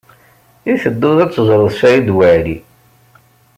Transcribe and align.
I 0.71 0.73
tedduḍ 0.81 1.17
ad 1.23 1.31
teẓreḍ 1.31 1.69
Saɛid 1.73 2.07
Waɛli? 2.15 2.57